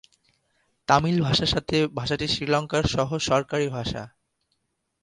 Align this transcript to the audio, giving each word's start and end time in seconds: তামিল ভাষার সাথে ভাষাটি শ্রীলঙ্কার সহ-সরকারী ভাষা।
তামিল 0.87 1.17
ভাষার 1.21 1.45
সাথে 1.45 1.77
ভাষাটি 1.95 2.25
শ্রীলঙ্কার 2.27 2.83
সহ-সরকারী 2.87 3.67
ভাষা। 3.69 4.03